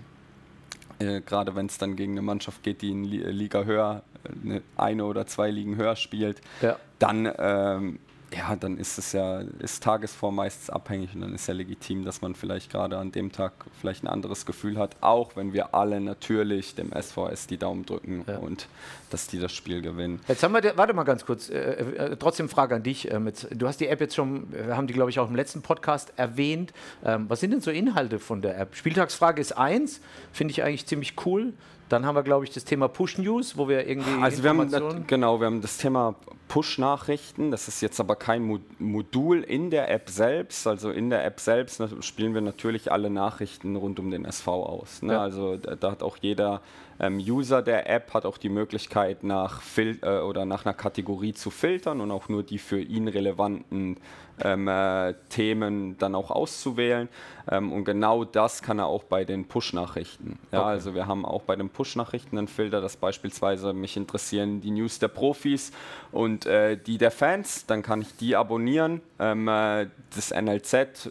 [1.09, 4.29] äh, gerade wenn es dann gegen eine Mannschaft geht, die in Li Liga höher, äh,
[4.47, 6.77] eine, eine oder zwei Ligen höher spielt, Ja.
[6.99, 7.99] dann, ähm,
[8.35, 12.23] ja, dann ist es ja, ist Tagesform meistens abhängig und dann ist ja legitim, dass
[12.23, 16.01] man vielleicht gerade an dem Tag vielleicht ein anderes Gefühl hat, auch wenn wir alle
[16.01, 18.39] natürlich dem SVS die Daumen drücken Ja.
[18.39, 18.67] und
[19.11, 20.21] dass die das Spiel gewinnen.
[20.29, 23.11] Jetzt haben wir, warte mal ganz kurz, äh, äh, trotzdem Frage an dich.
[23.11, 25.37] Ähm, jetzt, du hast die App jetzt schon, wir haben die glaube ich auch im
[25.37, 26.73] letzten Podcast erwähnt.
[27.05, 28.75] Ähm, was sind denn so Inhalte von der App?
[28.75, 30.01] Spieltagsfrage ist eins,
[30.33, 31.53] finde ich eigentlich ziemlich cool.
[31.89, 35.07] Dann haben wir glaube ich das Thema Push News, wo wir irgendwie Also wir haben,
[35.07, 36.15] genau, wir haben das Thema
[36.53, 37.51] Push-Nachrichten.
[37.51, 40.67] Das ist jetzt aber kein Mo Modul in der App selbst.
[40.67, 44.67] Also in der App selbst ne, spielen wir natürlich alle Nachrichten rund um den SV
[44.67, 45.01] aus.
[45.01, 45.15] Ne?
[45.15, 45.23] Ja.
[45.23, 46.61] Also da hat auch jeder
[47.03, 51.35] ähm, User der App hat auch die Möglichkeit nach Fil äh, oder nach einer Kategorie
[51.35, 53.97] zu filtern und auch nur die für ihn relevanten
[54.43, 57.09] ähm, äh, Themen dann auch auszuwählen.
[57.51, 60.39] Ähm, und genau das kann er auch bei den Push-Nachrichten.
[60.53, 60.69] Ja, Okay.
[60.69, 65.01] Also wir haben auch bei den Push-Nachrichten einen Filter, dass beispielsweise mich interessieren die News
[65.01, 65.73] der Profis
[66.13, 67.67] und äh, die der Fans.
[67.67, 69.01] Dann kann ich die abonnieren.
[69.19, 71.11] Ähm, äh, das NLZ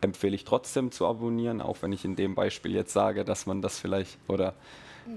[0.00, 3.60] empfehle ich trotzdem zu abonnieren, auch wenn ich in dem Beispiel jetzt sage, dass man
[3.60, 4.54] das vielleicht oder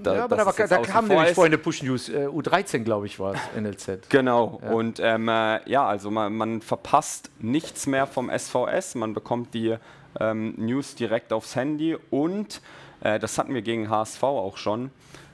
[0.02, 3.06] da, ja, aber da, war, da kam nämlich vorhin eine Push News, äh, U13 glaube
[3.06, 4.08] ich war es, NLZ.
[4.08, 9.54] Genau, und ähm, äh, ja, also man, man verpasst nichts mehr vom SVS, man bekommt
[9.54, 9.76] die
[10.18, 12.60] ähm, News direkt aufs Handy und
[13.00, 14.90] äh, das hatten wir gegen HSV auch schon.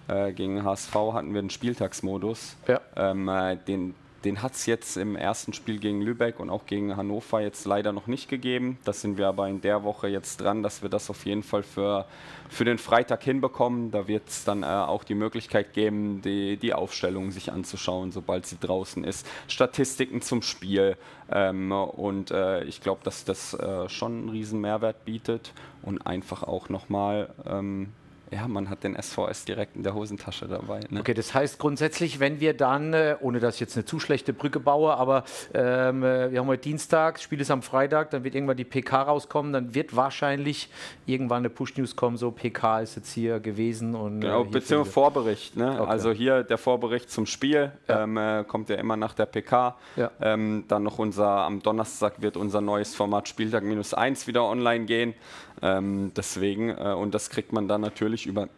[0.08, 2.56] Äh, gegen HSV hatten wir den Spieltagsmodus.
[2.68, 2.80] Ja.
[2.96, 3.94] Ähm, äh, den
[4.26, 7.92] den hat es jetzt im ersten Spiel gegen Lübeck und auch gegen Hannover jetzt leider
[7.92, 8.76] noch nicht gegeben.
[8.84, 11.62] Das sind wir aber in der Woche jetzt dran, dass wir das auf jeden Fall
[11.62, 12.06] für,
[12.48, 13.92] für den Freitag hinbekommen.
[13.92, 18.46] Da wird es dann äh, auch die Möglichkeit geben, die, die Aufstellung sich anzuschauen, sobald
[18.46, 19.24] sie draußen ist.
[19.46, 20.96] Statistiken zum Spiel.
[21.30, 26.42] Ähm, und äh, ich glaube, dass das äh, schon einen riesen Mehrwert bietet und einfach
[26.42, 27.92] auch nochmal, ähm,
[28.30, 30.80] ja, man hat den SVS direkt in der Hosentasche dabei.
[30.90, 31.00] Ne?
[31.00, 34.32] Okay, das heißt grundsätzlich, wenn wir dann, äh, ohne dass ich jetzt eine zu schlechte
[34.32, 38.24] Brücke baue, aber ähm, äh, wir haben heute Dienstag, das Spiel ist am Freitag, dann
[38.24, 40.68] wird irgendwann die PK rauskommen, dann wird wahrscheinlich
[41.06, 44.92] irgendwann eine Push-News kommen, so PK ist jetzt hier gewesen und äh, Genau, hier beziehungsweise
[44.92, 45.56] Vorbericht.
[45.56, 45.78] Ne?
[45.80, 45.90] Okay.
[45.90, 48.02] Also hier der Vorbericht zum Spiel Ja.
[48.02, 49.76] ähm, äh, kommt ja immer nach der PK.
[49.96, 50.10] Ja.
[50.20, 54.84] Ähm, dann noch unser, am Donnerstag wird unser neues Format Spieltag minus 1 wieder online
[54.86, 55.14] gehen.
[55.62, 58.48] Ähm, deswegen, äh, und das kriegt man dann natürlich über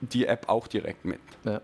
[0.00, 1.20] die App auch direkt mit.
[1.44, 1.60] Ja.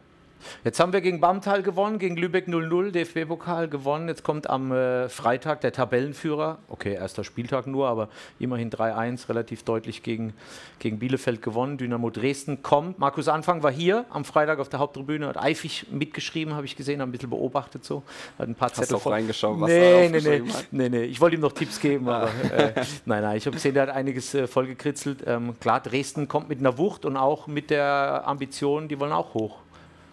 [0.64, 4.08] Jetzt haben wir gegen Bamtal gewonnen, gegen Lübeck 0-0, DFB-Pokal gewonnen.
[4.08, 6.58] Jetzt kommt am äh, Freitag der Tabellenführer.
[6.68, 10.32] Okay, erster Spieltag nur, aber immerhin 3-1, relativ deutlich gegen,
[10.78, 11.78] gegen Bielefeld gewonnen.
[11.78, 12.98] Dynamo Dresden kommt.
[12.98, 17.00] Markus Anfang war hier am Freitag auf der Haupttribüne, hat eifrig mitgeschrieben, habe ich gesehen,
[17.00, 18.02] hat ein bisschen beobachtet so.
[18.38, 20.88] Hat ein paar Hast du Zettel auch voll- reingeschaut, was nee, er nee, nee, nee,
[20.88, 21.04] nee.
[21.04, 22.72] Ich wollte ihm noch Tipps geben, aber äh,
[23.04, 25.24] nein, nein, ich habe gesehen, der hat einiges äh, vollgekritzelt.
[25.26, 29.34] Ähm, klar, Dresden kommt mit einer Wucht und auch mit der Ambition, die wollen auch
[29.34, 29.58] hoch.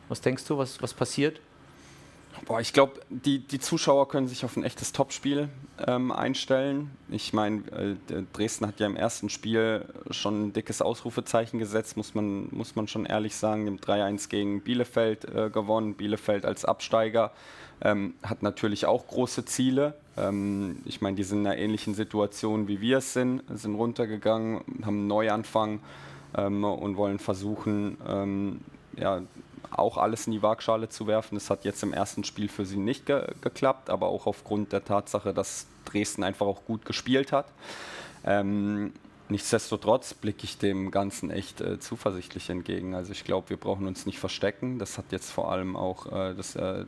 [0.09, 1.39] Was denkst du, was, was passiert?
[2.45, 5.49] Boah, ich glaube, die, die Zuschauer können sich auf ein echtes Topspiel
[5.87, 6.91] ähm, einstellen.
[7.09, 12.13] Ich meine, äh, Dresden hat ja im ersten Spiel schon ein dickes Ausrufezeichen gesetzt, muss
[12.13, 13.65] man, muss man schon ehrlich sagen.
[13.65, 15.95] Dem 3-1 gegen Bielefeld äh, gewonnen.
[15.95, 17.31] Bielefeld als Absteiger
[17.81, 19.95] ähm, hat natürlich auch große Ziele.
[20.17, 24.61] Ähm, ich meine, die sind in einer ähnlichen Situation wie wir es sind, sind runtergegangen,
[24.83, 25.79] haben einen Neuanfang
[26.37, 28.61] ähm, und wollen versuchen, ähm,
[28.97, 29.21] ja,
[29.71, 31.35] auch alles in die Waagschale zu werfen.
[31.35, 34.83] Das hat jetzt im ersten Spiel für sie nicht ge geklappt, aber auch aufgrund der
[34.83, 37.47] Tatsache, dass Dresden einfach auch gut gespielt hat.
[38.25, 38.93] Ähm,
[39.29, 42.95] nichtsdestotrotz blicke ich dem Ganzen echt äh, zuversichtlich entgegen.
[42.95, 44.79] Also ich glaube, wir brauchen uns nicht verstecken.
[44.79, 46.85] Das hat jetzt vor allem auch äh, das, äh,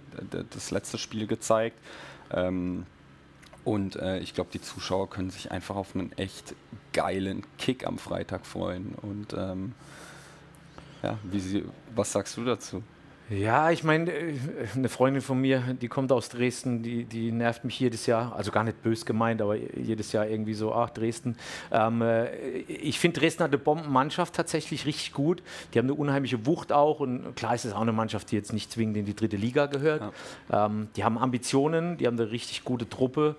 [0.49, 1.77] das letzte Spiel gezeigt.
[2.31, 2.85] Ähm,
[3.63, 6.55] und äh, ich glaube, die Zuschauer können sich einfach auf einen echt
[6.93, 8.95] geilen Kick am Freitag freuen.
[9.01, 9.73] Und ähm,
[11.03, 11.63] ja, wie
[11.95, 12.83] was sagst du dazu?
[13.29, 14.35] Ja, ich meine, äh,
[14.73, 18.51] eine Freundin von mir, die kommt aus Dresden, die, die nervt mich jedes Jahr, also
[18.51, 21.35] gar nicht bös gemeint, aber jedes Jahr irgendwie so, ach, Dresden.
[21.69, 22.29] Ähm, äh,
[22.67, 25.43] ich finde, Dresden hat eine Bombenmannschaft tatsächlich richtig gut.
[25.73, 28.53] Die haben eine unheimliche Wucht auch und klar ist es auch eine Mannschaft, die jetzt
[28.53, 30.03] nicht zwingend in die dritte Liga gehört.
[30.49, 30.65] Ja.
[30.67, 33.35] Ähm, die haben Ambitionen, die haben eine richtig gute Truppe.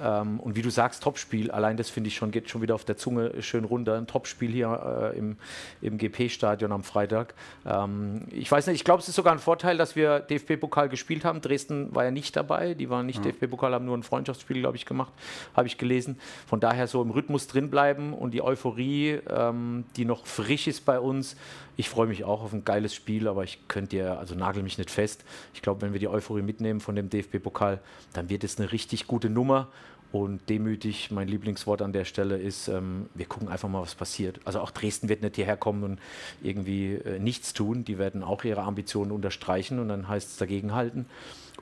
[0.00, 2.84] Ähm, und wie du sagst, Topspiel, allein das finde ich schon, geht schon wieder auf
[2.84, 3.96] der Zunge schön runter.
[3.96, 5.36] Ein Topspiel hier äh, im,
[5.80, 7.34] im GP-Stadion am Freitag.
[7.66, 11.24] Ähm, ich weiß nicht, ich glaube, es ist sogar ein Vorteil, dass wir DFB-Pokal gespielt
[11.24, 11.40] haben.
[11.40, 13.30] Dresden war ja nicht dabei, die waren nicht mhm.
[13.30, 15.12] DFB-Pokal, haben nur ein Freundschaftsspiel, glaube ich, gemacht,
[15.54, 16.18] habe ich gelesen.
[16.46, 20.84] Von daher so im Rhythmus drin bleiben und die Euphorie, ähm, die noch frisch ist
[20.84, 21.36] bei uns.
[21.76, 24.76] Ich freue mich auch auf ein geiles Spiel, aber ich könnte dir, also nagel mich
[24.76, 25.24] nicht fest.
[25.54, 27.80] Ich glaube, wenn wir die Euphorie mitnehmen von dem DFB-Pokal,
[28.12, 29.68] dann wird es eine richtig gute Nummer.
[30.12, 34.40] Und demütig, mein Lieblingswort an der Stelle ist, ähm, wir gucken einfach mal, was passiert.
[34.44, 36.00] Also auch Dresden wird nicht hierher kommen und
[36.42, 37.84] irgendwie äh, nichts tun.
[37.84, 41.06] Die werden auch ihre Ambitionen unterstreichen und dann heißt es dagegenhalten.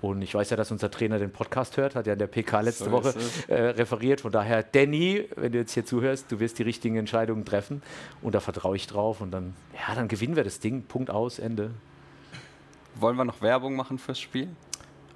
[0.01, 2.61] Und ich weiß ja, dass unser Trainer den Podcast hört, hat ja in der PK
[2.61, 3.15] letzte so Woche
[3.49, 4.21] äh, referiert.
[4.21, 7.83] Von daher, Danny, wenn du jetzt hier zuhörst, du wirst die richtigen Entscheidungen treffen.
[8.23, 9.21] Und da vertraue ich drauf.
[9.21, 10.85] Und dann, ja, dann gewinnen wir das Ding.
[10.85, 11.73] Punkt aus, Ende.
[12.95, 14.49] Wollen wir noch Werbung machen fürs Spiel?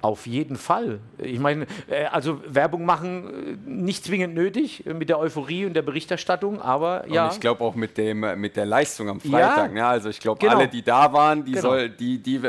[0.03, 0.99] Auf jeden Fall.
[1.17, 5.75] Ich meine, äh, also Werbung machen äh, nicht zwingend nötig äh, mit der Euphorie und
[5.75, 7.27] der Berichterstattung, aber ja.
[7.27, 9.69] Und ich glaube auch mit, dem, mit der Leistung am Freitag.
[9.69, 9.85] Ja, ne?
[9.85, 10.57] Also ich glaube, genau.
[10.57, 11.61] alle, die da waren, die, genau.
[11.61, 12.41] soll, die, die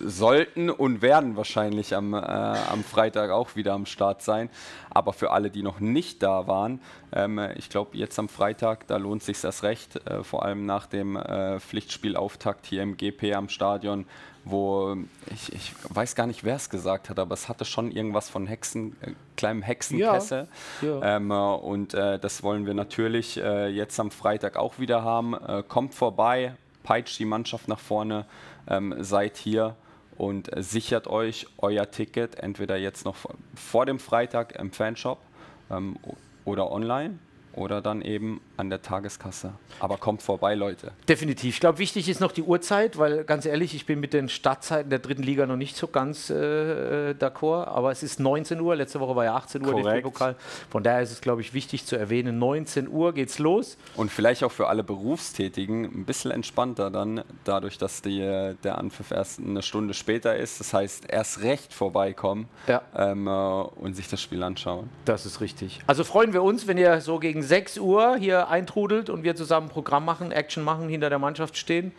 [0.00, 4.50] sollten und werden wahrscheinlich am, äh, am Freitag auch wieder am Start sein.
[4.90, 6.80] Aber für alle, die noch nicht da waren,
[7.12, 10.86] ähm, ich glaube, jetzt am Freitag, da lohnt sich erst recht, äh, vor allem nach
[10.86, 14.06] dem äh, Pflichtspielauftakt hier im GP am Stadion,
[14.44, 14.96] wo
[15.32, 18.46] ich, ich weiß gar nicht, wer es gesagt hat, aber es hatte schon irgendwas von
[18.46, 20.48] Hexen, äh, kleinem Hexenkessel.
[20.80, 21.16] Ja, ja.
[21.16, 25.34] Ähm, äh, und äh, das wollen wir natürlich äh, jetzt am Freitag auch wieder haben.
[25.34, 28.26] Äh, kommt vorbei, peitscht die Mannschaft nach vorne,
[28.68, 29.76] ähm, seid hier
[30.22, 33.16] und sichert euch euer Ticket entweder jetzt noch
[33.56, 35.18] vor dem Freitag im Fanshop
[35.68, 35.96] ähm,
[36.44, 37.18] oder online
[37.54, 39.52] oder dann eben an der Tageskasse.
[39.80, 40.92] Aber kommt vorbei, Leute.
[41.08, 41.54] Definitiv.
[41.54, 44.90] Ich glaube, wichtig ist noch die Uhrzeit, weil ganz ehrlich, ich bin mit den Startzeiten
[44.90, 47.66] der dritten Liga noch nicht so ganz äh, äh d'accord.
[47.66, 48.76] Aber es ist 19 Uhr.
[48.76, 50.36] Letzte Woche war ja 18 Uhr der Pokal.
[50.70, 52.38] Von daher ist es, glaube ich, wichtig zu erwähnen.
[52.38, 53.76] 19 Uhr geht's los.
[53.96, 59.10] Und vielleicht auch für alle Berufstätigen ein bisschen entspannter dann, dadurch, dass die, der Anpfiff
[59.10, 60.60] erst eine Stunde später ist.
[60.60, 62.82] Das heißt, erst recht vorbeikommen ja.
[62.96, 64.88] ähm, äh, und sich das Spiel anschauen.
[65.04, 65.80] Das ist richtig.
[65.86, 69.68] Also freuen wir uns, wenn ihr so gegen 6 Uhr hier eintrudelt und wir zusammen
[69.68, 71.92] Programm machen, Action machen, hinter der Mannschaft stehen.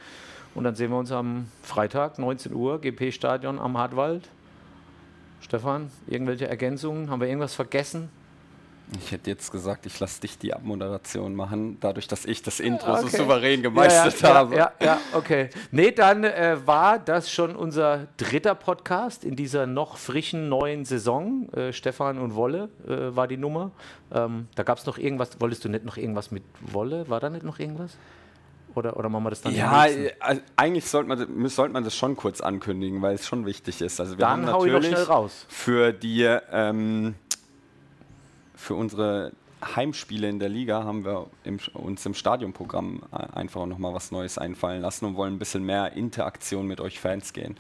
[0.56, 4.30] Und dann sehen wir uns am Freitag, 19 Uhr, GP-Stadion am Hartwald.
[5.42, 7.10] Stefan, irgendwelche Ergänzungen?
[7.10, 8.10] Haben wir irgendwas vergessen?
[9.00, 12.94] Ich hätte jetzt gesagt, ich lasse dich die Abmoderation machen, dadurch, dass ich das Intro
[12.94, 13.10] okay.
[13.10, 14.56] so souverän gemeistert ja, ja, habe.
[14.56, 15.50] Ja, ja, okay.
[15.72, 21.52] Nee, dann äh, war das schon unser dritter Podcast in dieser noch frischen neuen Saison.
[21.54, 23.72] Äh, Stefan und Wolle äh, war die Nummer.
[24.12, 25.40] Ähm, da gab es noch irgendwas.
[25.40, 27.10] Wolltest du nicht noch irgendwas mit Wolle?
[27.10, 27.98] War da nicht noch irgendwas?
[28.76, 29.56] Oder, oder machen wir das dann?
[29.56, 29.72] Ja,
[30.20, 34.00] also eigentlich sollte man, sollte man das schon kurz ankündigen, weil es schon wichtig ist.
[34.00, 34.96] Also wir dann haben natürlich
[35.48, 37.16] für die ähm,
[38.64, 39.34] für unsere
[39.76, 44.82] Heimspiele in der Liga haben wir im, uns im Stadionprogramm einfach nochmal was Neues einfallen
[44.82, 47.58] lassen und wollen ein bisschen mehr Interaktion mit euch Fans gehen.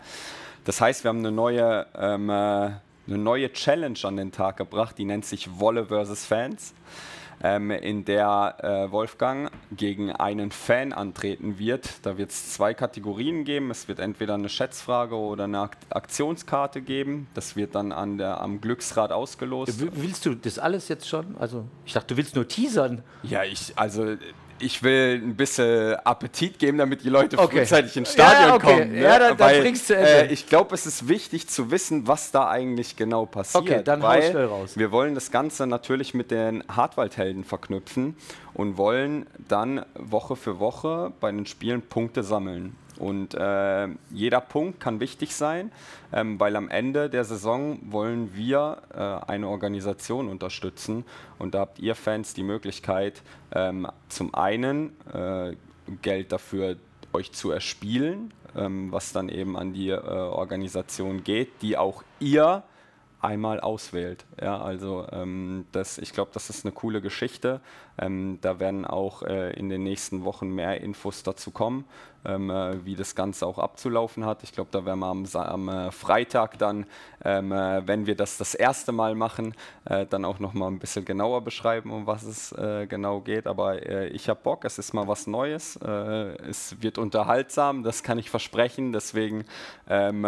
[0.63, 4.98] Das heißt, wir haben eine neue, ähm, äh, eine neue Challenge an den Tag gebracht,
[4.98, 6.26] die nennt sich Wolle vs.
[6.26, 6.74] Fans
[7.43, 12.06] ähm, in der äh, Wolfgang gegen einen Fan antreten wird.
[12.06, 13.69] Da wird es zwei Kategorien geben.
[13.69, 17.27] Es wird entweder eine Schätzfrage oder eine Aktionskarte geben.
[17.34, 19.86] Das wird dann an der, am Glücksrad ausgelost.
[19.95, 21.36] Willst du das alles jetzt schon?
[21.38, 23.03] Also ich dachte, du willst nur teasern.
[23.23, 24.15] Ja, ich, also
[24.63, 27.60] ich will ein bisschen Appetit geben, damit die Leute okay.
[27.60, 28.65] frühzeitig ins Stadion ja, okay.
[28.65, 28.91] kommen.
[28.93, 29.02] Ne?
[29.02, 32.32] Ja, dann, weil, dann bringst du äh, Ich glaube, es ist wichtig zu wissen, was
[32.32, 33.63] da eigentlich genau passiert.
[33.63, 34.78] Okay, dann weil schnell raus.
[34.78, 38.15] Wir wollen das Ganze natürlich mit den Hartwaldhelden verknüpfen
[38.54, 42.76] und wollen dann Woche für Woche bei den Spielen Punkte sammeln.
[42.99, 45.71] Und äh, jeder Punkt kann wichtig sein,
[46.12, 51.06] ähm, weil am Ende der Saison wollen wir äh, eine Organisation unterstützen.
[51.39, 53.21] Und da habt ihr Fans die Möglichkeit,
[53.53, 55.56] ähm, zum einen äh,
[56.01, 56.77] Geld dafür
[57.13, 62.63] euch zu erspielen, ähm, was dann eben an die äh, Organisation geht, die auch ihr
[63.23, 64.25] einmal auswählt.
[64.41, 67.62] Ja, also ähm, das, ich glaube, das ist eine coole Geschichte.
[67.97, 71.86] Ähm, da werden auch äh, in den nächsten Wochen mehr Infos dazu kommen,
[72.25, 74.43] ähm, äh, wie das Ganze auch abzulaufen hat.
[74.43, 76.86] Ich glaube, da werden wir am, am äh, Freitag dann,
[77.23, 79.55] ähm, äh, wenn wir das das erste Mal machen,
[79.86, 83.47] äh, dann auch noch mal ein bisschen genauer beschreiben, um was es äh, genau geht.
[83.47, 85.77] Aber ich habe Bock, es ist mal was Neues.
[85.77, 88.91] es wird unterhaltsam, das kann ich versprechen.
[88.91, 89.45] Deswegen
[89.89, 90.25] ähm,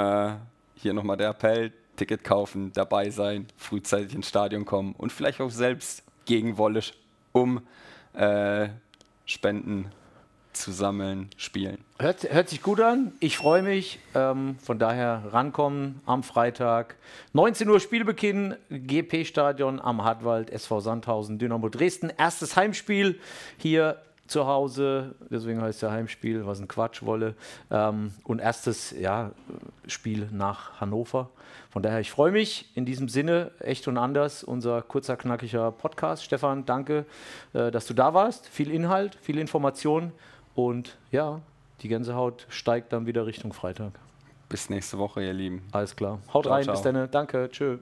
[0.75, 5.51] hier nochmal der Appell, Ticket kaufen, dabei sein, frühzeitig ins Stadion kommen und vielleicht auch
[5.51, 6.81] selbst gegen Wolle
[7.31, 7.62] um
[8.13, 8.69] äh,
[9.25, 9.91] Spenden
[10.55, 11.77] zu sammeln, spielen.
[11.99, 13.12] Hört, hört sich gut an.
[13.19, 13.99] Ich freue mich.
[14.13, 16.95] Ähm, von daher rankommen am Freitag.
[17.34, 22.12] 19 Uhr Spielbeginn, GP-Stadion am Hartwald, SV Sandhausen, Dynamo Dresden.
[22.17, 23.19] Erstes Heimspiel
[23.58, 27.36] hier zu Hause, deswegen heißt es Heimspiel, was ein Quatsch wolle.
[27.70, 29.32] Ähm, und erstes ja,
[29.88, 31.30] Spiel nach Hannover.
[31.70, 36.24] Von daher, ich freue mich in diesem Sinne, echt und anders, unser kurzer, knackiger Podcast.
[36.24, 37.06] Stefan, danke,
[37.54, 38.48] äh, dass du da warst.
[38.48, 40.12] Viel Inhalt, viel Information
[40.56, 41.42] und ja,
[41.82, 43.94] die Gänsehaut steigt dann wieder Richtung Freitag.
[44.50, 45.64] Bis nächste Woche, ihr Lieben.
[45.72, 46.20] Alles klar.
[46.34, 46.74] Haut ciao, rein, ciao.
[46.76, 47.12] bis dann.
[47.12, 47.78] Danke, tschö.